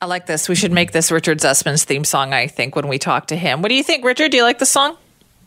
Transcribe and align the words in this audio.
I 0.00 0.06
like 0.06 0.26
this. 0.26 0.48
We 0.48 0.54
should 0.54 0.70
make 0.70 0.92
this 0.92 1.10
Richard 1.10 1.38
Zussman's 1.40 1.82
theme 1.82 2.04
song, 2.04 2.32
I 2.32 2.46
think, 2.46 2.76
when 2.76 2.86
we 2.86 2.98
talk 3.00 3.26
to 3.28 3.36
him. 3.36 3.62
What 3.62 3.68
do 3.68 3.74
you 3.74 3.82
think, 3.82 4.04
Richard? 4.04 4.30
Do 4.30 4.36
you 4.36 4.44
like 4.44 4.60
the 4.60 4.66
song? 4.66 4.96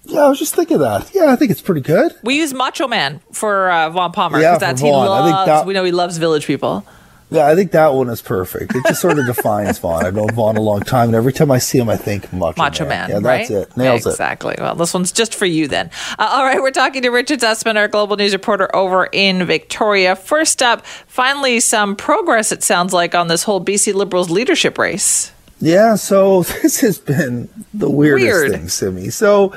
Yeah, 0.04 0.22
I 0.22 0.28
was 0.30 0.40
just 0.40 0.54
thinking 0.56 0.80
that. 0.80 1.10
Yeah, 1.14 1.32
I 1.32 1.38
think 1.38 1.52
it's 1.52 1.62
pretty 1.62 1.80
good. 1.80 2.12
We 2.22 2.36
use 2.36 2.54
Macho 2.54 2.88
Man 2.90 3.22
for 3.32 3.72
uh, 3.72 3.90
Vaughn 3.92 4.12
Palmer 4.12 4.40
Yeah, 4.42 4.56
because 4.56 4.60
that's 4.60 4.82
for 4.82 4.88
he 4.88 4.92
Vaughn. 4.92 5.08
I 5.08 5.24
think 5.26 5.36
loves. 5.36 5.48
that- 5.48 5.66
we 5.66 5.74
know 5.74 5.86
he 5.86 5.94
loves 5.94 6.18
Village 6.18 6.46
People. 6.48 6.86
Yeah, 7.32 7.48
I 7.48 7.56
think 7.56 7.72
that 7.72 7.94
one 7.94 8.10
is 8.10 8.22
perfect. 8.22 8.76
It 8.76 8.84
just 8.88 9.00
sort 9.00 9.18
of 9.18 9.26
defines 9.26 9.80
Vaughn. 9.80 10.06
I've 10.06 10.14
known 10.14 10.30
Vaughn 10.32 10.58
a 10.58 10.62
long 10.62 10.82
time, 10.82 11.08
and 11.08 11.16
every 11.16 11.32
time 11.32 11.50
I 11.50 11.60
see 11.60 11.78
him, 11.80 11.88
I 11.90 11.96
think 11.96 12.32
Macho, 12.34 12.56
Macho 12.62 12.86
Man, 12.86 13.10
Yeah, 13.10 13.16
right? 13.22 13.48
that's 13.48 13.50
it. 13.50 13.78
Nails 13.78 14.06
it. 14.06 14.10
exactly. 14.10 14.56
Well, 14.60 14.76
this 14.76 14.94
one's 14.94 15.14
just 15.14 15.34
for 15.34 15.46
you 15.46 15.70
then. 15.70 15.90
Uh, 16.20 16.28
all 16.30 16.44
right, 16.44 16.62
we're 16.62 16.72
talking 16.72 17.02
to 17.04 17.10
Richard 17.10 17.40
Zussman, 17.40 17.78
our 17.78 17.88
global 17.88 18.18
news 18.18 18.34
reporter 18.34 18.74
over 18.76 19.06
in 19.14 19.46
Victoria. 19.46 20.18
First 20.18 20.62
up, 20.62 20.86
finally 21.08 21.62
some 21.62 21.96
progress. 21.96 22.52
It 22.52 22.64
sounds 22.64 22.92
like 22.92 23.16
on 23.16 23.30
this 23.30 23.44
whole 23.44 23.64
BC 23.64 23.94
Liberals 23.94 24.30
leadership 24.30 24.78
race. 24.78 25.32
Yeah, 25.62 25.96
so 25.96 26.44
this 26.62 26.82
has 26.82 26.98
been 27.00 27.48
the 27.74 27.90
weirdest 27.90 28.26
Weird. 28.26 28.52
thing, 28.52 28.68
Simi. 28.68 29.10
So, 29.10 29.56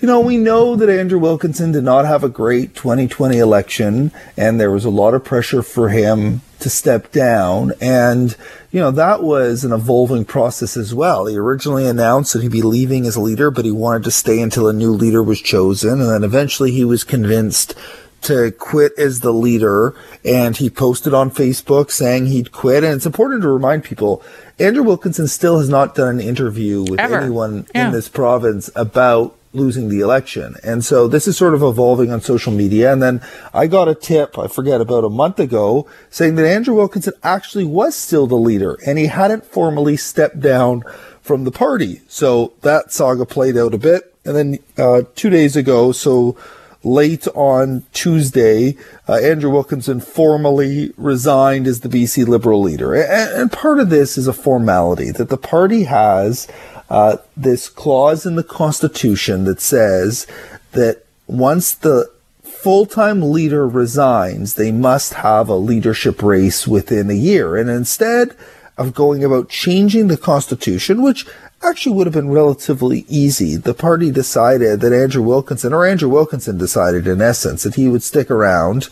you 0.00 0.06
know, 0.08 0.20
we 0.20 0.36
know 0.36 0.76
that 0.76 0.88
Andrew 0.90 1.18
Wilkinson 1.18 1.72
did 1.72 1.84
not 1.84 2.04
have 2.04 2.22
a 2.24 2.28
great 2.28 2.74
2020 2.74 3.38
election, 3.38 4.12
and 4.36 4.60
there 4.60 4.70
was 4.70 4.84
a 4.84 4.90
lot 4.90 5.14
of 5.14 5.24
pressure 5.24 5.62
for 5.62 5.88
him 5.88 6.42
to 6.60 6.68
step 6.70 7.12
down. 7.12 7.72
And, 7.80 8.36
you 8.70 8.80
know, 8.80 8.90
that 8.90 9.22
was 9.22 9.64
an 9.64 9.72
evolving 9.72 10.24
process 10.24 10.76
as 10.76 10.94
well. 10.94 11.26
He 11.26 11.36
originally 11.36 11.86
announced 11.86 12.32
that 12.32 12.42
he'd 12.42 12.52
be 12.52 12.62
leaving 12.62 13.06
as 13.06 13.16
leader, 13.16 13.50
but 13.50 13.64
he 13.64 13.70
wanted 13.70 14.04
to 14.04 14.10
stay 14.10 14.40
until 14.40 14.68
a 14.68 14.72
new 14.72 14.90
leader 14.92 15.22
was 15.22 15.40
chosen. 15.40 16.00
And 16.00 16.10
then 16.10 16.24
eventually 16.24 16.70
he 16.70 16.84
was 16.84 17.04
convinced 17.04 17.74
to 18.22 18.50
quit 18.52 18.92
as 18.98 19.20
the 19.20 19.32
leader 19.34 19.94
and 20.24 20.56
he 20.56 20.70
posted 20.70 21.12
on 21.12 21.30
Facebook 21.30 21.90
saying 21.90 22.24
he'd 22.24 22.52
quit. 22.52 22.82
And 22.82 22.94
it's 22.94 23.04
important 23.04 23.42
to 23.42 23.48
remind 23.48 23.84
people 23.84 24.22
Andrew 24.58 24.82
Wilkinson 24.82 25.28
still 25.28 25.58
has 25.58 25.68
not 25.68 25.94
done 25.94 26.18
an 26.18 26.26
interview 26.26 26.82
with 26.88 26.98
Ever. 27.00 27.18
anyone 27.18 27.66
Yeah. 27.74 27.88
in 27.88 27.92
this 27.92 28.08
province 28.08 28.70
about 28.74 29.34
losing 29.54 29.88
the 29.88 30.00
election. 30.00 30.56
And 30.62 30.84
so 30.84 31.08
this 31.08 31.26
is 31.26 31.36
sort 31.36 31.54
of 31.54 31.62
evolving 31.62 32.10
on 32.10 32.20
social 32.20 32.52
media. 32.52 32.92
And 32.92 33.02
then 33.02 33.22
I 33.54 33.66
got 33.66 33.88
a 33.88 33.94
tip, 33.94 34.38
I 34.38 34.48
forget, 34.48 34.80
about 34.80 35.04
a 35.04 35.08
month 35.08 35.38
ago 35.38 35.88
saying 36.10 36.34
that 36.34 36.46
Andrew 36.46 36.74
Wilkinson 36.74 37.14
actually 37.22 37.64
was 37.64 37.94
still 37.94 38.26
the 38.26 38.34
leader 38.34 38.78
and 38.86 38.98
he 38.98 39.06
hadn't 39.06 39.46
formally 39.46 39.96
stepped 39.96 40.40
down 40.40 40.82
from 41.22 41.44
the 41.44 41.52
party. 41.52 42.02
So 42.08 42.52
that 42.62 42.92
saga 42.92 43.24
played 43.24 43.56
out 43.56 43.72
a 43.72 43.78
bit. 43.78 44.14
And 44.24 44.36
then 44.36 44.58
uh, 44.76 45.02
two 45.14 45.30
days 45.30 45.56
ago, 45.56 45.92
so 45.92 46.36
late 46.82 47.26
on 47.28 47.84
Tuesday, 47.92 48.76
uh, 49.08 49.14
Andrew 49.14 49.50
Wilkinson 49.50 50.00
formally 50.00 50.92
resigned 50.96 51.66
as 51.66 51.80
the 51.80 51.88
BC 51.88 52.26
Liberal 52.26 52.60
leader. 52.60 52.94
And, 52.94 53.40
and 53.40 53.52
part 53.52 53.80
of 53.80 53.90
this 53.90 54.18
is 54.18 54.28
a 54.28 54.32
formality 54.32 55.10
that 55.12 55.28
the 55.28 55.38
party 55.38 55.84
has 55.84 56.46
uh, 56.90 57.16
this 57.36 57.68
clause 57.68 58.26
in 58.26 58.36
the 58.36 58.44
Constitution 58.44 59.44
that 59.44 59.60
says 59.60 60.26
that 60.72 61.04
once 61.26 61.74
the 61.74 62.10
full-time 62.42 63.32
leader 63.32 63.66
resigns, 63.66 64.54
they 64.54 64.72
must 64.72 65.14
have 65.14 65.48
a 65.48 65.56
leadership 65.56 66.22
race 66.22 66.66
within 66.66 67.10
a 67.10 67.14
year. 67.14 67.56
And 67.56 67.68
instead 67.68 68.36
of 68.76 68.94
going 68.94 69.22
about 69.22 69.48
changing 69.48 70.08
the 70.08 70.16
Constitution, 70.16 71.02
which 71.02 71.26
actually 71.62 71.94
would 71.94 72.06
have 72.06 72.14
been 72.14 72.30
relatively 72.30 73.04
easy, 73.08 73.56
the 73.56 73.74
party 73.74 74.10
decided 74.10 74.80
that 74.80 74.92
Andrew 74.92 75.22
Wilkinson, 75.22 75.72
or 75.72 75.86
Andrew 75.86 76.08
Wilkinson 76.08 76.58
decided 76.58 77.06
in 77.06 77.22
essence, 77.22 77.62
that 77.62 77.76
he 77.76 77.88
would 77.88 78.02
stick 78.02 78.30
around 78.30 78.88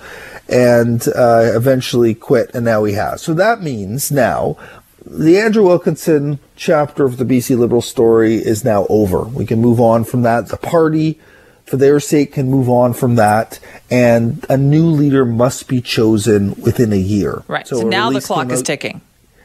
and 0.48 1.06
uh, 1.14 1.52
eventually 1.54 2.14
quit, 2.14 2.54
and 2.54 2.64
now 2.64 2.84
he 2.84 2.94
has. 2.94 3.22
So 3.22 3.34
that 3.34 3.62
means 3.62 4.10
now 4.10 4.56
the 5.04 5.38
Andrew 5.38 5.64
Wilkinson 5.66 6.38
chapter 6.56 7.04
of 7.04 7.16
the 7.16 7.24
BC 7.24 7.58
Liberal 7.58 7.82
story 7.82 8.36
is 8.36 8.64
now 8.64 8.86
over. 8.88 9.22
We 9.22 9.46
can 9.46 9.60
move 9.60 9.80
on 9.80 10.04
from 10.04 10.22
that. 10.22 10.48
The 10.48 10.56
party, 10.56 11.18
for 11.66 11.76
their 11.76 12.00
sake, 12.00 12.32
can 12.32 12.50
move 12.50 12.68
on 12.68 12.94
from 12.94 13.16
that, 13.16 13.58
and 13.90 14.44
a 14.48 14.56
new 14.56 14.86
leader 14.86 15.24
must 15.24 15.68
be 15.68 15.80
chosen 15.80 16.54
within 16.60 16.92
a 16.92 16.96
year. 16.96 17.42
Right. 17.48 17.66
So, 17.66 17.80
a 17.80 17.84
now 17.84 18.10
the 18.10 18.20
clock 18.20 18.50
is 18.50 18.60
out- 18.60 18.66
ticking. 18.66 19.00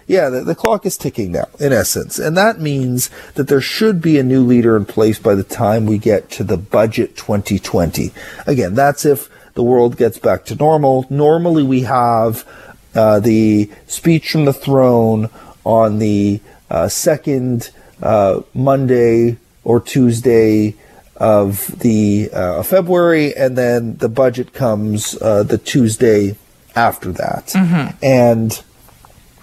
yeah, 0.05 0.29
the, 0.29 0.41
the 0.41 0.55
clock 0.55 0.85
is 0.85 0.97
ticking 0.97 1.31
now, 1.31 1.47
in 1.59 1.73
essence. 1.73 2.19
And 2.19 2.37
that 2.37 2.59
means 2.59 3.09
that 3.35 3.47
there 3.47 3.61
should 3.61 4.01
be 4.01 4.17
a 4.19 4.23
new 4.23 4.41
leader 4.43 4.77
in 4.77 4.85
place 4.85 5.19
by 5.19 5.35
the 5.35 5.43
time 5.43 5.85
we 5.85 5.97
get 5.97 6.29
to 6.31 6.43
the 6.43 6.57
budget 6.57 7.17
2020. 7.17 8.11
Again, 8.45 8.73
that's 8.75 9.05
if 9.05 9.29
the 9.55 9.63
world 9.63 9.97
gets 9.97 10.19
back 10.19 10.45
to 10.45 10.55
normal. 10.55 11.05
Normally, 11.09 11.63
we 11.63 11.81
have 11.81 12.47
uh, 12.93 13.19
the 13.19 13.69
speech 13.87 14.31
from 14.31 14.45
the 14.45 14.53
throne 14.53 15.29
on 15.67 15.99
the 15.99 16.39
uh, 16.69 16.87
second 16.87 17.71
uh, 18.01 18.41
Monday 18.53 19.35
or 19.65 19.81
Tuesday 19.81 20.75
of 21.17 21.67
the 21.79 22.29
uh, 22.31 22.63
February, 22.63 23.35
and 23.35 23.57
then 23.57 23.97
the 23.97 24.07
budget 24.07 24.53
comes 24.53 25.21
uh, 25.21 25.43
the 25.43 25.57
Tuesday 25.57 26.37
after 26.75 27.11
that. 27.11 27.53
And 28.01 28.63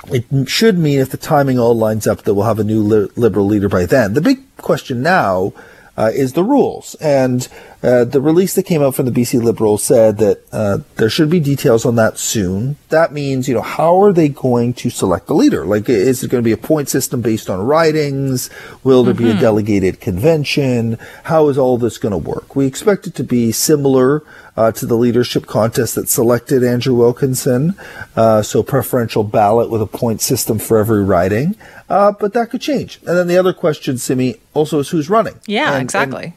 it 0.09 0.49
should 0.49 0.79
mean 0.79 0.99
if 1.01 1.11
the 1.11 1.17
timing 1.19 1.59
all 1.59 1.75
lines 1.77 2.07
up 2.07 2.23
that 2.23 2.35
we'll 2.35 2.47
have 2.47 2.59
a 2.61 2.65
new 2.65 2.83
li- 2.83 3.11
liberal 3.17 3.47
leader 3.47 3.69
by 3.69 3.85
then. 3.87 4.15
The 4.15 4.21
big 4.21 4.39
question 4.57 5.03
now 5.03 5.53
uh, 5.97 6.11
is 6.15 6.33
the 6.33 6.45
rules. 6.45 6.95
And 7.01 7.49
uh, 7.85 8.05
the 8.05 8.21
release 8.21 8.55
that 8.55 8.63
came 8.63 8.83
out 8.83 8.95
from 8.95 9.05
the 9.05 9.13
BC 9.13 9.43
Liberals 9.43 9.83
said 9.83 10.17
that 10.19 10.41
uh, 10.53 10.79
there 10.97 11.11
should 11.11 11.29
be 11.29 11.39
details 11.39 11.85
on 11.85 11.97
that 11.97 12.17
soon. 12.19 12.77
That 12.89 13.13
means, 13.13 13.47
you 13.47 13.55
know, 13.55 13.61
how 13.61 14.01
are 14.03 14.13
they 14.13 14.31
going 14.31 14.73
to 14.75 14.89
select 14.89 15.27
the 15.27 15.35
leader? 15.35 15.67
Like, 15.67 15.89
is 15.89 16.25
it 16.25 16.31
going 16.31 16.43
to 16.43 16.45
be 16.45 16.53
a 16.53 16.57
point 16.57 16.89
system 16.89 17.21
based 17.21 17.51
on 17.51 17.61
ridings? 17.61 18.49
Will 18.83 19.05
there 19.05 19.13
be 19.13 19.31
a 19.31 19.35
delegated 19.39 20.01
convention? 20.01 20.99
How 21.25 21.49
is 21.49 21.59
all 21.59 21.77
this 21.77 21.99
going 21.99 22.13
to 22.13 22.19
work? 22.19 22.57
We 22.57 22.67
expect 22.67 23.07
it 23.07 23.15
to 23.17 23.25
be 23.25 23.53
similar 23.53 24.23
uh, 24.57 24.73
to 24.73 24.87
the 24.87 24.97
leadership 24.97 25.47
contest 25.47 25.95
that 25.97 26.09
selected 26.09 26.65
Andrew 26.65 26.95
Wilkinson. 26.95 27.75
Uh, 28.17 28.41
so 28.43 28.63
preferential 28.63 29.25
ballot 29.25 29.69
with 29.71 29.83
a 29.83 29.87
point 29.87 30.23
system 30.23 30.59
for 30.59 30.79
every 30.79 31.05
riding. 31.05 31.55
Uh, 31.89 32.13
but 32.13 32.33
that 32.33 32.49
could 32.51 32.61
change. 32.63 32.99
And 33.07 33.17
then 33.19 33.27
the 33.27 33.37
other 33.37 33.53
question, 33.53 33.99
Simi, 33.99 34.37
also 34.55 34.79
is 34.79 34.89
who's 34.89 35.11
running. 35.11 35.35
Yeah, 35.47 35.75
And- 35.75 35.83
exactly. 35.83 36.25
and, 36.25 36.33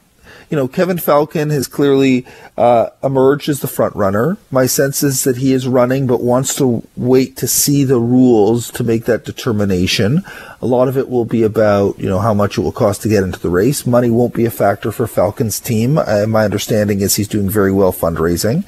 you 0.50 0.56
know, 0.56 0.68
Kevin 0.68 0.98
Falcon 0.98 1.50
has 1.50 1.66
clearly 1.66 2.26
uh, 2.56 2.90
emerged 3.02 3.48
as 3.48 3.60
the 3.60 3.66
front 3.66 3.94
runner. 3.94 4.38
My 4.50 4.66
sense 4.66 5.02
is 5.02 5.24
that 5.24 5.36
he 5.36 5.52
is 5.52 5.68
running, 5.68 6.06
but 6.06 6.22
wants 6.22 6.54
to 6.56 6.86
wait 6.96 7.36
to 7.36 7.46
see 7.46 7.84
the 7.84 8.00
rules 8.00 8.70
to 8.72 8.84
make 8.84 9.04
that 9.04 9.24
determination. 9.24 10.22
A 10.62 10.66
lot 10.66 10.88
of 10.88 10.96
it 10.96 11.08
will 11.08 11.24
be 11.24 11.42
about, 11.42 11.98
you 11.98 12.08
know, 12.08 12.18
how 12.18 12.34
much 12.34 12.56
it 12.56 12.62
will 12.62 12.72
cost 12.72 13.02
to 13.02 13.08
get 13.08 13.22
into 13.22 13.38
the 13.38 13.50
race. 13.50 13.86
Money 13.86 14.10
won't 14.10 14.34
be 14.34 14.46
a 14.46 14.50
factor 14.50 14.90
for 14.90 15.06
Falcon's 15.06 15.60
team. 15.60 15.98
Uh, 15.98 16.26
my 16.26 16.44
understanding 16.44 17.00
is 17.00 17.16
he's 17.16 17.28
doing 17.28 17.50
very 17.50 17.72
well 17.72 17.92
fundraising. 17.92 18.64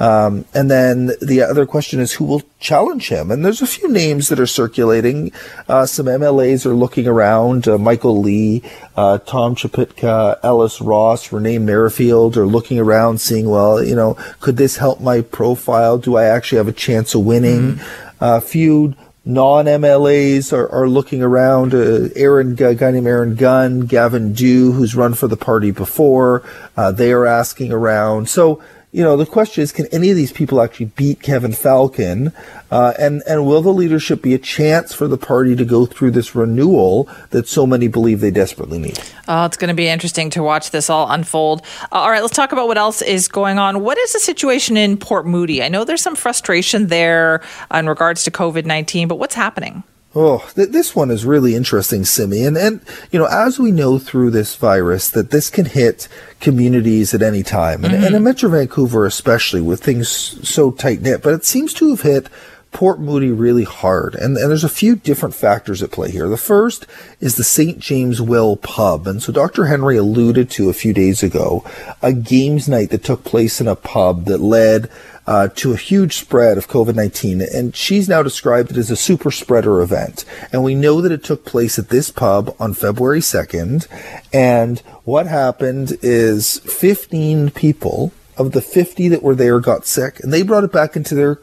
Um, 0.00 0.44
and 0.54 0.70
then 0.70 1.12
the 1.20 1.42
other 1.42 1.66
question 1.66 2.00
is 2.00 2.12
who 2.12 2.24
will 2.24 2.42
challenge 2.60 3.08
him? 3.08 3.30
And 3.30 3.44
there's 3.44 3.62
a 3.62 3.66
few 3.66 3.88
names 3.88 4.28
that 4.28 4.38
are 4.38 4.46
circulating. 4.46 5.32
Uh, 5.68 5.86
some 5.86 6.06
MLAs 6.06 6.64
are 6.66 6.74
looking 6.74 7.06
around. 7.06 7.66
Uh, 7.66 7.78
Michael 7.78 8.20
Lee, 8.20 8.62
uh, 8.96 9.18
Tom 9.18 9.54
Shypitka, 9.54 10.38
Ellis 10.42 10.80
Ross, 10.80 11.32
Renee 11.32 11.58
Merrifield 11.58 12.36
are 12.36 12.46
looking 12.46 12.78
around, 12.78 13.20
seeing, 13.20 13.48
well, 13.48 13.82
you 13.82 13.96
know, 13.96 14.14
could 14.40 14.56
this 14.56 14.76
help 14.76 15.00
my 15.00 15.20
profile? 15.20 15.98
Do 15.98 16.16
I 16.16 16.24
actually 16.24 16.58
have 16.58 16.68
a 16.68 16.72
chance 16.72 17.14
of 17.14 17.24
winning? 17.24 17.80
A 18.20 18.40
few 18.40 18.94
non-MLAs 19.28 20.52
are, 20.54 20.68
are 20.70 20.88
looking 20.88 21.22
around. 21.22 21.74
Uh, 21.74 22.08
Aaron, 22.16 22.52
a 22.62 22.74
guy 22.74 22.90
named 22.90 23.06
Aaron 23.06 23.34
Gunn, 23.34 23.80
Gavin 23.80 24.32
Dew, 24.32 24.72
who's 24.72 24.96
run 24.96 25.12
for 25.14 25.28
the 25.28 25.36
party 25.36 25.70
before, 25.70 26.42
uh, 26.76 26.90
they 26.90 27.12
are 27.12 27.26
asking 27.26 27.70
around. 27.70 28.28
So, 28.28 28.62
you 28.90 29.02
know, 29.02 29.18
the 29.18 29.26
question 29.26 29.62
is, 29.62 29.70
can 29.70 29.86
any 29.92 30.08
of 30.08 30.16
these 30.16 30.32
people 30.32 30.62
actually 30.62 30.86
beat 30.86 31.20
Kevin 31.20 31.52
Falcon? 31.52 32.32
Uh, 32.70 32.94
and, 32.98 33.22
and 33.26 33.46
will 33.46 33.60
the 33.60 33.72
leadership 33.72 34.22
be 34.22 34.32
a 34.32 34.38
chance 34.38 34.94
for 34.94 35.06
the 35.06 35.18
party 35.18 35.54
to 35.54 35.64
go 35.64 35.84
through 35.84 36.10
this 36.10 36.34
renewal 36.34 37.08
that 37.30 37.46
so 37.46 37.66
many 37.66 37.86
believe 37.86 38.20
they 38.20 38.30
desperately 38.30 38.78
need? 38.78 38.98
Oh, 39.28 39.44
it's 39.44 39.58
going 39.58 39.68
to 39.68 39.74
be 39.74 39.88
interesting 39.88 40.30
to 40.30 40.42
watch 40.42 40.70
this 40.70 40.88
all 40.88 41.10
unfold. 41.10 41.62
Uh, 41.92 41.96
all 41.96 42.10
right, 42.10 42.22
let's 42.22 42.34
talk 42.34 42.52
about 42.52 42.66
what 42.66 42.78
else 42.78 43.02
is 43.02 43.28
going 43.28 43.58
on. 43.58 43.82
What 43.82 43.98
is 43.98 44.14
the 44.14 44.20
situation 44.20 44.78
in 44.78 44.96
Port 44.96 45.26
Moody? 45.26 45.62
I 45.62 45.68
know 45.68 45.84
there's 45.84 46.02
some 46.02 46.16
frustration 46.16 46.86
there 46.86 47.42
in 47.72 47.88
regards 47.88 48.24
to 48.24 48.30
COVID 48.30 48.64
19, 48.64 49.06
but 49.06 49.18
what's 49.18 49.34
happening? 49.34 49.82
Oh, 50.20 50.44
th- 50.56 50.70
this 50.70 50.96
one 50.96 51.12
is 51.12 51.24
really 51.24 51.54
interesting, 51.54 52.04
Simi. 52.04 52.44
And, 52.44 52.56
and, 52.56 52.80
you 53.12 53.20
know, 53.20 53.26
as 53.26 53.60
we 53.60 53.70
know 53.70 54.00
through 54.00 54.32
this 54.32 54.56
virus, 54.56 55.08
that 55.10 55.30
this 55.30 55.48
can 55.48 55.64
hit 55.64 56.08
communities 56.40 57.14
at 57.14 57.22
any 57.22 57.44
time. 57.44 57.84
And, 57.84 57.94
and 57.94 58.02
mm-hmm. 58.02 58.14
in 58.16 58.24
Metro 58.24 58.50
Vancouver, 58.50 59.06
especially 59.06 59.60
with 59.60 59.80
things 59.80 60.08
so 60.08 60.72
tight 60.72 61.02
knit, 61.02 61.22
but 61.22 61.34
it 61.34 61.44
seems 61.44 61.72
to 61.74 61.90
have 61.90 62.00
hit 62.00 62.28
Port 62.72 63.00
Moody 63.00 63.30
really 63.30 63.64
hard. 63.64 64.14
And, 64.14 64.36
and 64.36 64.50
there's 64.50 64.64
a 64.64 64.68
few 64.68 64.96
different 64.96 65.34
factors 65.34 65.82
at 65.82 65.90
play 65.90 66.10
here. 66.10 66.28
The 66.28 66.36
first 66.36 66.86
is 67.20 67.36
the 67.36 67.44
St. 67.44 67.78
James 67.78 68.20
Well 68.20 68.56
pub. 68.56 69.06
And 69.06 69.22
so 69.22 69.32
Dr. 69.32 69.66
Henry 69.66 69.96
alluded 69.96 70.50
to 70.52 70.68
a 70.68 70.74
few 70.74 70.92
days 70.92 71.22
ago 71.22 71.64
a 72.02 72.12
games 72.12 72.68
night 72.68 72.90
that 72.90 73.04
took 73.04 73.24
place 73.24 73.60
in 73.60 73.68
a 73.68 73.74
pub 73.76 74.26
that 74.26 74.38
led 74.38 74.90
uh, 75.26 75.48
to 75.56 75.74
a 75.74 75.76
huge 75.76 76.16
spread 76.16 76.56
of 76.56 76.68
COVID 76.68 76.94
19. 76.94 77.42
And 77.42 77.76
she's 77.76 78.08
now 78.08 78.22
described 78.22 78.70
it 78.70 78.76
as 78.78 78.90
a 78.90 78.96
super 78.96 79.30
spreader 79.30 79.82
event. 79.82 80.24
And 80.52 80.64
we 80.64 80.74
know 80.74 81.00
that 81.00 81.12
it 81.12 81.22
took 81.24 81.44
place 81.44 81.78
at 81.78 81.90
this 81.90 82.10
pub 82.10 82.54
on 82.58 82.74
February 82.74 83.20
2nd. 83.20 83.86
And 84.32 84.80
what 85.04 85.26
happened 85.26 85.98
is 86.00 86.60
15 86.60 87.50
people 87.50 88.12
of 88.38 88.52
the 88.52 88.62
50 88.62 89.08
that 89.08 89.22
were 89.22 89.34
there 89.34 89.58
got 89.60 89.84
sick 89.84 90.20
and 90.20 90.32
they 90.32 90.42
brought 90.42 90.64
it 90.64 90.72
back 90.72 90.96
into 90.96 91.14
their 91.14 91.40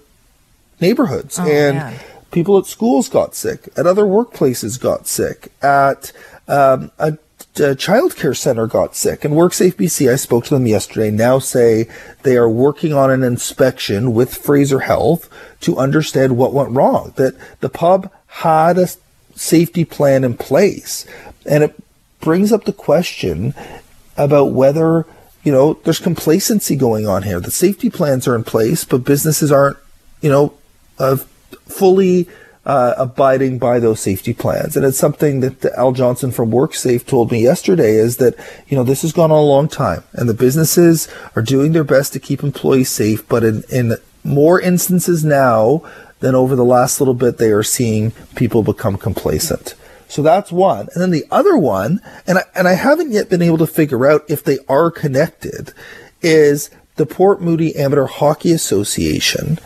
neighborhoods. 0.80 1.39
Oh, 1.39 1.44
and 1.44 1.77
man. 1.77 2.00
people 2.31 2.57
at 2.57 2.66
schools 2.66 3.10
got 3.10 3.36
sick, 3.36 3.69
at 3.77 3.88
other 3.88 4.04
workplaces 4.04 4.80
got 4.80 5.07
sick, 5.07 5.51
at 5.62 6.12
um, 6.48 6.92
a 7.00 7.18
a 7.57 7.75
child 7.75 8.18
care 8.18 8.33
center 8.33 8.68
got 8.68 8.95
sick 8.95 9.24
and 9.24 9.33
WorkSafe 9.33 9.75
BC, 9.75 10.12
I 10.12 10.18
spoke 10.18 10.44
to 10.45 10.54
them 10.54 10.68
yesterday, 10.68 11.10
now 11.10 11.39
say 11.39 11.88
they 12.24 12.36
are 12.36 12.50
working 12.50 12.94
on 12.94 13.10
an 13.10 13.24
inspection 13.24 14.13
with 14.13 14.36
Fraser 14.36 14.81
Health 14.81 15.30
to 15.62 15.77
understand 15.77 16.36
what 16.36 16.54
went 16.54 16.72
wrong. 16.72 17.13
That 17.16 17.36
the 17.62 17.69
pub 17.69 18.12
had 18.28 18.78
a 18.78 18.89
safety 19.36 19.86
plan 19.86 20.24
in 20.24 20.36
place. 20.36 21.06
And 21.45 21.63
it 21.63 21.75
brings 22.19 22.51
up 22.51 22.66
the 22.66 22.74
question 22.74 23.54
about 24.18 24.51
whether, 24.51 25.06
you 25.44 25.51
know, 25.51 25.75
there's 25.83 26.00
complacency 26.00 26.75
going 26.75 27.07
on 27.07 27.24
here. 27.24 27.39
The 27.39 27.51
safety 27.51 27.89
plans 27.89 28.28
are 28.28 28.36
in 28.36 28.44
place, 28.44 28.83
but 28.83 29.06
businesses 29.06 29.51
aren't, 29.51 29.78
you 30.21 30.30
know, 30.30 30.54
uh, 31.00 31.18
fully 31.68 32.27
uh, 32.65 32.94
abiding 32.97 33.59
by 33.59 33.80
those 33.80 34.00
safety 34.00 34.33
plans. 34.33 34.75
And 34.75 34.86
it's 34.86 34.97
something 34.97 35.42
that 35.42 35.65
Al 35.77 35.92
Johnson 35.92 36.31
from 36.31 36.51
WorkSafe 36.51 37.06
told 37.06 37.31
me 37.31 37.44
yesterday 37.44 37.95
is 37.95 38.18
that, 38.18 38.36
you 38.68 38.75
know, 38.75 38.83
this 38.83 39.03
has 39.03 39.12
gone 39.12 39.31
on 39.31 39.38
a 39.38 39.42
long 39.42 39.68
time 39.68 40.03
and 40.13 40.27
the 40.27 40.33
businesses 40.33 41.07
are 41.36 41.42
doing 41.42 41.74
their 41.74 41.83
best 41.83 42.13
to 42.13 42.19
keep 42.19 42.44
employees 42.44 42.89
safe, 42.89 43.27
but 43.27 43.44
in, 43.44 43.63
in 43.71 43.94
more 44.24 44.59
instances 44.59 45.24
now 45.24 45.83
than 46.21 46.33
over 46.33 46.56
the 46.56 46.65
last 46.65 47.00
little 47.00 47.13
bit, 47.13 47.38
they 47.38 47.51
are 47.51 47.63
seeing 47.63 48.12
people 48.36 48.63
become 48.63 48.97
complacent. 48.97 49.75
So 50.07 50.21
that's 50.21 50.51
one. 50.51 50.88
And 50.94 51.01
then 51.01 51.12
the 51.12 51.25
other 51.30 51.57
one, 51.57 52.00
and 52.25 52.39
I, 52.39 52.44
and 52.56 52.68
I 52.68 52.74
haven't 52.74 53.12
yet 53.12 53.30
been 53.30 53.42
able 53.42 53.57
to 53.59 53.68
figure 53.68 54.07
out 54.07 54.24
if 54.27 54.44
they 54.44 54.57
are 54.68 54.89
connected, 54.89 55.74
is 56.21 56.71
the 56.95 57.06
Port 57.06 57.42
Moody 57.42 57.75
Amateur 57.75 58.06
Hockey 58.06 58.51
Association 58.51 59.59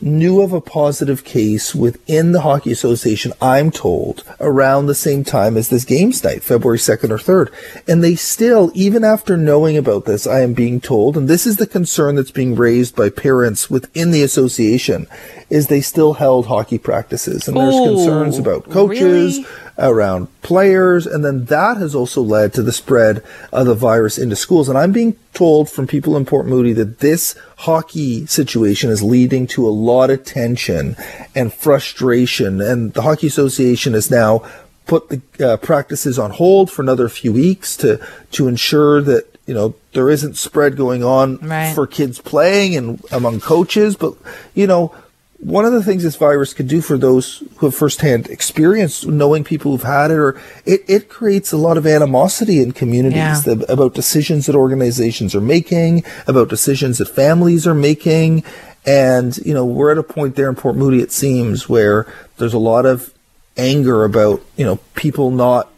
knew 0.00 0.40
of 0.40 0.52
a 0.52 0.60
positive 0.60 1.24
case 1.24 1.74
within 1.74 2.32
the 2.32 2.42
Hockey 2.42 2.70
Association, 2.70 3.32
I'm 3.40 3.70
told, 3.70 4.24
around 4.40 4.86
the 4.86 4.94
same 4.94 5.24
time 5.24 5.56
as 5.56 5.68
this 5.68 5.84
games 5.84 6.22
night, 6.22 6.42
February 6.42 6.78
2nd 6.78 7.10
or 7.10 7.18
3rd. 7.18 7.82
And 7.88 8.02
they 8.02 8.14
still, 8.14 8.70
even 8.74 9.04
after 9.04 9.36
knowing 9.36 9.76
about 9.76 10.04
this, 10.04 10.26
I 10.26 10.40
am 10.40 10.54
being 10.54 10.80
told, 10.80 11.16
and 11.16 11.28
this 11.28 11.46
is 11.46 11.56
the 11.56 11.66
concern 11.66 12.14
that's 12.14 12.30
being 12.30 12.54
raised 12.54 12.94
by 12.94 13.10
parents 13.10 13.68
within 13.68 14.10
the 14.10 14.22
association, 14.22 15.06
is 15.50 15.66
they 15.66 15.80
still 15.80 16.14
held 16.14 16.46
hockey 16.46 16.78
practices. 16.78 17.48
And 17.48 17.56
there's 17.56 17.74
concerns 17.74 18.38
about 18.38 18.70
coaches, 18.70 19.38
really? 19.38 19.46
Around 19.78 20.26
players, 20.42 21.06
and 21.06 21.24
then 21.24 21.44
that 21.46 21.76
has 21.76 21.94
also 21.94 22.20
led 22.20 22.52
to 22.54 22.62
the 22.62 22.72
spread 22.72 23.22
of 23.52 23.66
the 23.66 23.74
virus 23.74 24.18
into 24.18 24.34
schools. 24.34 24.68
And 24.68 24.76
I'm 24.76 24.92
being 24.92 25.16
told 25.34 25.70
from 25.70 25.86
people 25.86 26.16
in 26.16 26.24
Port 26.24 26.46
Moody 26.46 26.72
that 26.72 26.98
this 26.98 27.36
hockey 27.58 28.26
situation 28.26 28.90
is 28.90 29.02
leading 29.02 29.46
to 29.48 29.68
a 29.68 29.70
lot 29.70 30.10
of 30.10 30.24
tension 30.24 30.96
and 31.34 31.52
frustration, 31.52 32.60
and 32.60 32.92
the 32.92 33.02
Hockey 33.02 33.28
Association 33.28 33.94
has 33.94 34.10
now 34.10 34.42
put 34.86 35.08
the 35.10 35.20
uh, 35.46 35.56
practices 35.58 36.18
on 36.18 36.30
hold 36.32 36.70
for 36.70 36.82
another 36.82 37.08
few 37.08 37.32
weeks 37.32 37.76
to 37.76 38.00
to 38.32 38.48
ensure 38.48 39.00
that 39.02 39.26
you 39.46 39.54
know 39.54 39.74
there 39.92 40.10
isn't 40.10 40.36
spread 40.36 40.76
going 40.76 41.04
on 41.04 41.36
Right. 41.38 41.74
for 41.74 41.86
kids 41.86 42.20
playing 42.20 42.74
and 42.76 43.02
among 43.12 43.40
coaches, 43.40 43.96
but 43.96 44.14
you 44.54 44.66
know 44.66 44.94
one 45.40 45.64
of 45.64 45.72
the 45.72 45.82
things 45.84 46.02
this 46.02 46.16
virus 46.16 46.52
could 46.52 46.66
do 46.66 46.80
for 46.80 46.98
those 46.98 47.44
who 47.58 47.66
have 47.66 47.74
firsthand 47.74 48.26
experience 48.28 49.04
knowing 49.06 49.44
people 49.44 49.70
who've 49.70 49.82
had 49.84 50.10
it 50.10 50.14
or 50.18 50.40
it, 50.66 50.82
it 50.88 51.08
creates 51.08 51.52
a 51.52 51.56
lot 51.56 51.76
of 51.76 51.86
animosity 51.86 52.60
in 52.60 52.72
communities 52.72 53.16
Yeah. 53.18 53.40
that- 53.46 53.70
about 53.70 53.94
decisions 53.94 54.46
that 54.46 54.56
organizations 54.56 55.34
are 55.36 55.40
making 55.40 56.02
about 56.26 56.48
decisions 56.48 56.98
that 56.98 57.08
families 57.08 57.66
are 57.66 57.74
making. 57.74 58.42
And 58.86 59.36
you 59.44 59.54
know 59.54 59.64
we're 59.64 59.92
at 59.92 59.98
a 59.98 60.02
point 60.02 60.34
there 60.34 60.48
in 60.48 60.54
port 60.56 60.74
moody 60.76 61.00
it 61.02 61.12
seems 61.12 61.68
where 61.68 62.06
there's 62.38 62.54
a 62.54 62.58
lot 62.58 62.86
of 62.86 63.12
anger 63.56 64.04
about 64.04 64.40
you 64.56 64.64
know 64.64 64.78
people 64.94 65.30
not 65.30 65.70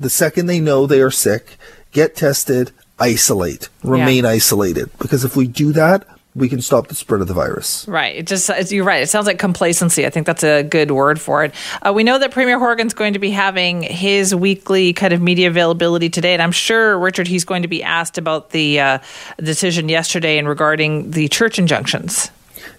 the 0.00 0.08
second 0.10 0.46
they 0.46 0.60
know 0.60 0.86
they 0.86 1.00
are 1.00 1.10
sick 1.10 1.58
get 1.92 2.16
tested 2.16 2.72
isolate 2.98 3.68
remain 3.84 4.24
isolated. 4.24 4.90
Because 4.98 5.22
if 5.24 5.36
we 5.36 5.46
do 5.46 5.72
that 5.72 6.06
we 6.36 6.48
can 6.48 6.60
stop 6.60 6.88
the 6.88 6.94
spread 6.94 7.22
of 7.22 7.28
the 7.28 7.34
virus 7.34 7.86
Right. 7.88 8.16
It 8.16 8.26
just 8.26 8.50
you're 8.70 8.84
right. 8.84 9.02
It 9.02 9.08
sounds 9.08 9.26
like 9.26 9.38
complacency. 9.38 10.06
I 10.06 10.10
think 10.10 10.26
that's 10.26 10.44
a 10.44 10.62
good 10.62 10.90
word 10.90 11.20
for 11.20 11.44
it. 11.44 11.54
Uh, 11.82 11.92
we 11.92 12.04
know 12.04 12.18
that 12.18 12.30
Premier 12.30 12.58
Horgan's 12.58 12.94
going 12.94 13.14
to 13.14 13.18
be 13.18 13.30
having 13.30 13.82
his 13.82 14.34
weekly 14.34 14.92
kind 14.92 15.12
of 15.12 15.20
media 15.20 15.48
availability 15.48 16.10
today, 16.10 16.32
and 16.32 16.42
I'm 16.42 16.52
sure 16.52 16.98
Richard 16.98 17.26
he's 17.26 17.44
going 17.44 17.62
to 17.62 17.68
be 17.68 17.82
asked 17.82 18.18
about 18.18 18.50
the 18.50 18.80
uh, 18.80 18.98
decision 19.38 19.88
yesterday 19.88 20.38
and 20.38 20.48
regarding 20.48 21.10
the 21.12 21.28
church 21.28 21.58
injunctions. 21.58 22.30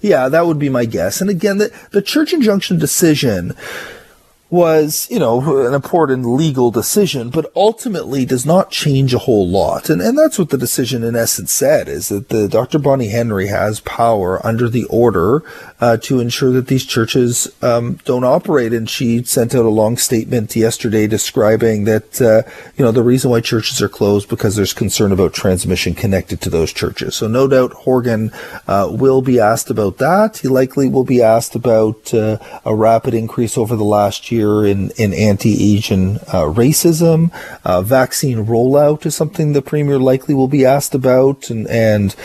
Yeah, 0.01 0.29
that 0.29 0.45
would 0.45 0.59
be 0.59 0.69
my 0.69 0.85
guess. 0.85 1.21
And 1.21 1.29
again, 1.29 1.57
the, 1.57 1.73
the 1.91 2.01
church 2.01 2.33
injunction 2.33 2.77
decision 2.77 3.55
was, 4.49 5.07
you 5.11 5.19
know, 5.19 5.65
an 5.67 5.73
important 5.73 6.25
legal 6.25 6.71
decision, 6.71 7.29
but 7.29 7.51
ultimately 7.55 8.25
does 8.25 8.45
not 8.45 8.71
change 8.71 9.13
a 9.13 9.19
whole 9.19 9.47
lot. 9.47 9.89
And, 9.89 10.01
and 10.01 10.17
that's 10.17 10.39
what 10.39 10.49
the 10.49 10.57
decision 10.57 11.03
in 11.03 11.17
essence 11.17 11.51
said 11.51 11.89
is 11.89 12.07
that 12.09 12.29
the 12.29 12.47
Dr. 12.47 12.79
Bonnie 12.79 13.09
Henry 13.09 13.47
has 13.47 13.81
power 13.81 14.45
under 14.45 14.69
the 14.69 14.85
order 14.85 15.43
uh, 15.81 15.97
to 15.97 16.21
ensure 16.21 16.51
that 16.51 16.67
these 16.67 16.85
churches 16.85 17.53
um, 17.61 17.99
don't 18.05 18.23
operate. 18.23 18.71
And 18.71 18.89
she 18.89 19.21
sent 19.23 19.53
out 19.53 19.65
a 19.65 19.69
long 19.69 19.97
statement 19.97 20.55
yesterday 20.55 21.07
describing 21.07 21.83
that, 21.83 22.21
uh, 22.21 22.49
you 22.77 22.85
know, 22.85 22.91
the 22.91 23.03
reason 23.03 23.31
why 23.31 23.41
churches 23.41 23.81
are 23.81 23.89
closed 23.89 24.29
because 24.29 24.55
there's 24.55 24.73
concern 24.73 25.11
about 25.11 25.33
transmission 25.33 25.93
connected 25.93 26.39
to 26.41 26.49
those 26.49 26.71
churches. 26.71 27.15
So 27.15 27.27
no 27.27 27.49
doubt 27.49 27.73
Horgan 27.73 28.31
uh, 28.65 28.87
will 28.91 29.21
be 29.21 29.41
asked 29.41 29.69
about 29.69 29.97
that. 29.97 30.37
He 30.37 30.47
likely 30.47 30.87
will 30.87 31.03
be 31.03 31.21
asked 31.21 31.53
about 31.53 32.13
uh, 32.13 32.37
a 32.63 32.73
rapid 32.73 33.13
increase 33.13 33.57
over 33.57 33.75
the 33.75 33.83
last 33.83 34.31
year 34.31 34.36
in, 34.65 34.91
in 34.97 35.13
anti-Asian 35.13 36.17
uh, 36.17 36.45
racism. 36.45 37.31
Uh, 37.63 37.81
vaccine 37.81 38.45
rollout 38.45 39.05
is 39.05 39.15
something 39.15 39.53
the 39.53 39.61
premier 39.61 39.99
likely 39.99 40.33
will 40.33 40.47
be 40.47 40.65
asked 40.65 40.93
about, 40.95 41.49
and 41.49 41.67
and 41.67 42.15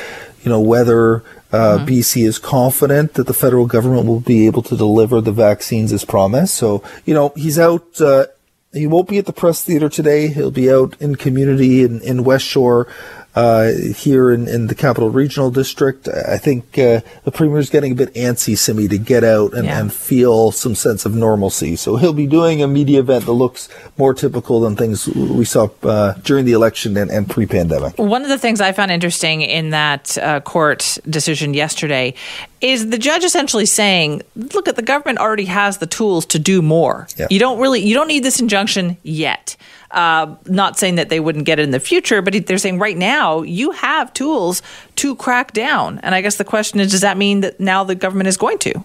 you 0.43 0.51
know 0.51 0.61
whether. 0.61 1.23
Uh, 1.55 1.85
BC 1.85 2.27
is 2.27 2.39
confident 2.39 3.13
that 3.13 3.27
the 3.27 3.35
federal 3.35 3.67
government 3.67 4.07
will 4.07 4.21
be 4.21 4.47
able 4.47 4.63
to 4.63 4.75
deliver 4.75 5.21
the 5.21 5.33
vaccines 5.33 5.93
as 5.93 6.03
promised. 6.03 6.55
So, 6.55 6.83
you 7.05 7.13
know, 7.13 7.31
he's 7.37 7.59
out, 7.59 8.01
uh, 8.01 8.25
he 8.73 8.87
won't 8.87 9.07
be 9.07 9.19
at 9.19 9.27
the 9.27 9.35
press 9.35 9.63
theater 9.63 9.91
today. 9.91 10.29
He'll 10.29 10.51
be 10.51 10.73
out 10.73 10.97
in 10.99 11.17
community 11.17 11.83
in, 11.83 12.01
in 12.01 12.25
West 12.25 12.47
Shore, 12.47 12.89
uh, 13.35 13.73
here 13.97 14.31
in, 14.31 14.47
in 14.47 14.67
the 14.67 14.75
Capital 14.75 15.11
Regional 15.11 15.51
District. 15.51 16.09
I 16.09 16.37
think 16.39 16.79
uh, 16.79 17.01
the 17.25 17.31
Premier's 17.33 17.71
getting 17.71 17.93
a 17.93 17.95
bit 17.95 18.13
antsy, 18.15 18.57
Simi, 18.57 18.89
to 18.89 18.99
get 18.99 19.25
out 19.25 19.55
and, 19.55 19.65
Yeah. 19.67 19.79
and 19.81 19.93
feel 19.93 20.51
some 20.53 20.75
sense 20.75 21.07
of 21.07 21.15
normalcy. 21.15 21.77
So 21.77 21.97
he'll 21.97 22.13
be 22.13 22.27
doing 22.27 22.63
a 22.63 22.69
media 22.69 23.01
event 23.01 23.25
that 23.27 23.33
looks 23.33 23.69
more 23.97 24.13
typical 24.15 24.61
than 24.61 24.77
things 24.77 25.09
we 25.09 25.45
saw 25.45 25.69
uh, 25.83 26.15
during 26.23 26.45
the 26.45 26.53
election 26.53 26.97
and, 26.97 27.11
and 27.11 27.29
pre-pandemic. 27.29 27.99
One 27.99 28.23
of 28.23 28.29
the 28.29 28.39
things 28.39 28.61
I 28.61 28.73
found 28.73 28.91
interesting 28.91 29.41
in 29.41 29.71
that 29.71 30.19
uh, 30.19 30.41
court 30.41 30.99
decision 31.09 31.55
yesterday 31.55 32.15
is 32.61 32.91
the 32.91 32.99
judge 32.99 33.25
essentially 33.25 33.67
saying, 33.67 34.23
"Look, 34.37 34.69
at 34.69 34.77
the 34.77 34.83
government 34.83 35.19
already 35.19 35.47
has 35.47 35.79
the 35.79 35.87
tools 35.87 36.27
to 36.27 36.39
do 36.39 36.63
more. 36.63 37.09
Yeah. 37.17 37.27
You 37.31 37.39
don't 37.41 37.59
really, 37.59 37.81
you 37.81 37.95
don't 37.95 38.09
need 38.09 38.23
this 38.25 38.41
injunction 38.41 38.99
yet." 39.03 39.57
Uh, 39.93 40.37
not 40.47 40.79
saying 40.79 40.95
that 40.95 41.11
they 41.11 41.21
wouldn't 41.21 41.45
get 41.45 41.59
it 41.59 41.63
in 41.63 41.71
the 41.71 41.81
future, 41.81 42.23
but 42.23 42.47
they're 42.47 42.57
saying 42.57 42.79
right 42.79 42.97
now 42.97 43.43
you 43.43 43.73
have 43.73 44.13
tools 44.15 44.63
to 44.97 45.15
crack 45.17 45.53
down. 45.53 45.99
And 45.99 46.15
I 46.15 46.23
guess 46.23 46.37
the 46.37 46.45
question 46.45 46.81
is, 46.81 46.91
does 46.91 47.03
that 47.03 47.19
mean 47.19 47.43
that 47.43 47.61
now 47.61 47.85
the 47.85 47.95
government 47.95 48.29
is 48.29 48.39
going 48.39 48.59
to? 48.61 48.85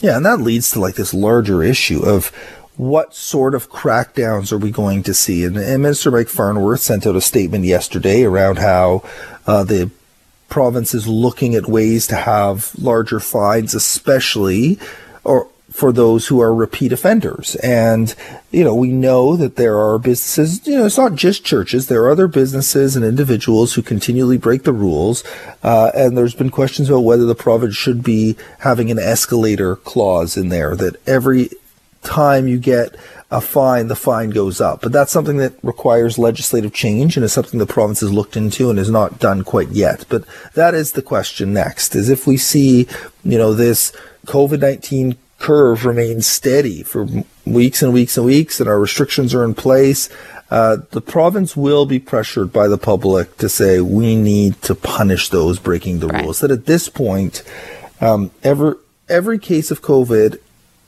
Yeah, 0.00 0.16
and 0.16 0.24
that 0.24 0.40
leads 0.40 0.70
to 0.72 0.80
like 0.80 0.94
this 0.94 1.12
larger 1.12 1.62
issue 1.62 2.02
of 2.02 2.28
what 2.76 3.14
sort 3.14 3.54
of 3.54 3.70
crackdowns 3.70 4.52
are 4.52 4.58
we 4.58 4.70
going 4.70 5.02
to 5.04 5.14
see? 5.14 5.44
And, 5.44 5.56
and 5.56 5.82
Minister 5.82 6.10
Mike 6.10 6.28
Farnworth 6.28 6.80
sent 6.80 7.06
out 7.06 7.16
a 7.16 7.20
statement 7.20 7.64
yesterday 7.64 8.22
around 8.22 8.58
how 8.58 9.02
uh, 9.46 9.64
the 9.64 9.90
province 10.48 10.94
is 10.94 11.08
looking 11.08 11.54
at 11.54 11.66
ways 11.66 12.06
to 12.08 12.16
have 12.16 12.72
larger 12.78 13.20
fines, 13.20 13.74
especially 13.74 14.78
or 15.24 15.48
for 15.70 15.92
those 15.92 16.28
who 16.28 16.40
are 16.40 16.54
repeat 16.54 16.92
offenders. 16.92 17.54
And, 17.56 18.14
you 18.50 18.64
know, 18.64 18.74
we 18.74 18.92
know 18.92 19.36
that 19.36 19.56
there 19.56 19.78
are 19.78 19.98
businesses, 19.98 20.66
you 20.66 20.78
know, 20.78 20.86
it's 20.86 20.96
not 20.96 21.16
just 21.16 21.44
churches. 21.44 21.88
There 21.88 22.02
are 22.04 22.10
other 22.10 22.28
businesses 22.28 22.96
and 22.96 23.04
individuals 23.04 23.74
who 23.74 23.82
continually 23.82 24.38
break 24.38 24.62
the 24.62 24.72
rules. 24.72 25.24
Uh, 25.62 25.90
and 25.94 26.16
there's 26.16 26.34
been 26.34 26.50
questions 26.50 26.88
about 26.88 27.00
whether 27.00 27.26
the 27.26 27.34
province 27.34 27.76
should 27.76 28.02
be 28.02 28.36
having 28.60 28.90
an 28.90 28.98
escalator 28.98 29.76
clause 29.76 30.36
in 30.36 30.48
there 30.48 30.76
that 30.76 30.96
every 31.06 31.50
time 32.02 32.46
you 32.46 32.58
get 32.58 32.94
a 33.30 33.40
fine, 33.40 33.88
the 33.88 33.96
fine 33.96 34.30
goes 34.30 34.60
up. 34.60 34.80
But 34.80 34.92
that's 34.92 35.10
something 35.10 35.38
that 35.38 35.54
requires 35.62 36.16
legislative 36.16 36.72
change 36.72 37.16
and 37.16 37.24
is 37.24 37.32
something 37.32 37.58
the 37.58 37.66
province 37.66 38.00
has 38.00 38.12
looked 38.12 38.36
into 38.36 38.70
and 38.70 38.78
is 38.78 38.90
not 38.90 39.18
done 39.18 39.42
quite 39.42 39.70
yet. 39.70 40.06
But 40.08 40.24
that 40.54 40.74
is 40.74 40.92
the 40.92 41.02
question 41.02 41.52
next, 41.52 41.96
is 41.96 42.08
if 42.08 42.26
we 42.26 42.36
see, 42.36 42.86
you 43.24 43.36
know, 43.36 43.52
this 43.52 43.92
COVID-19 44.26 45.16
curve 45.38 45.84
remains 45.84 46.26
steady 46.26 46.82
for 46.82 47.06
weeks 47.44 47.82
and 47.82 47.92
weeks 47.92 48.16
and 48.16 48.26
weeks 48.26 48.60
and 48.60 48.68
our 48.68 48.78
restrictions 48.78 49.34
are 49.34 49.44
in 49.44 49.54
place, 49.54 50.08
uh, 50.50 50.78
the 50.90 51.00
province 51.00 51.56
will 51.56 51.86
be 51.86 51.98
pressured 51.98 52.52
by 52.52 52.68
the 52.68 52.78
public 52.78 53.36
to 53.38 53.48
say 53.48 53.80
we 53.80 54.14
need 54.14 54.60
to 54.62 54.74
punish 54.74 55.28
those 55.28 55.58
breaking 55.58 55.98
the 55.98 56.08
right. 56.08 56.22
rules. 56.22 56.40
That 56.40 56.50
at 56.50 56.66
this 56.66 56.88
point, 56.88 57.42
um, 58.00 58.30
every, 58.42 58.74
every 59.08 59.38
case 59.38 59.70
of 59.70 59.82
COVID 59.82 60.38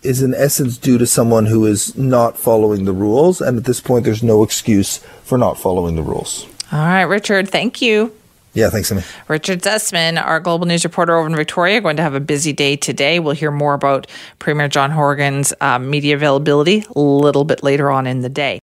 is 0.02 0.22
in 0.22 0.32
essence 0.34 0.78
due 0.78 0.96
to 0.98 1.06
someone 1.06 1.46
who 1.46 1.66
is 1.66 1.96
not 1.96 2.38
following 2.38 2.84
the 2.84 2.92
rules. 2.92 3.40
And 3.40 3.58
at 3.58 3.64
this 3.64 3.80
point, 3.80 4.04
there's 4.04 4.22
no 4.22 4.42
excuse 4.42 4.98
for 5.24 5.36
not 5.36 5.58
following 5.58 5.96
the 5.96 6.02
rules. 6.02 6.46
All 6.70 6.78
right, 6.78 7.02
Richard, 7.02 7.48
thank 7.48 7.82
you. 7.82 8.12
Yeah, 8.54 8.70
thanks, 8.70 8.90
Amy. 8.90 9.02
Richard 9.28 9.62
Zussman, 9.62 10.22
our 10.22 10.40
global 10.40 10.66
news 10.66 10.84
reporter 10.84 11.16
over 11.16 11.28
in 11.28 11.36
Victoria, 11.36 11.80
going 11.80 11.96
to 11.96 12.02
have 12.02 12.14
a 12.14 12.20
busy 12.20 12.52
day 12.52 12.76
today. 12.76 13.20
We'll 13.20 13.34
hear 13.34 13.50
more 13.50 13.74
about 13.74 14.06
Premier 14.38 14.68
John 14.68 14.90
Horgan's 14.90 15.52
uh, 15.60 15.78
media 15.78 16.14
availability 16.16 16.84
a 16.96 17.00
little 17.00 17.44
bit 17.44 17.62
later 17.62 17.90
on 17.90 18.06
in 18.06 18.22
the 18.22 18.28
day. 18.28 18.56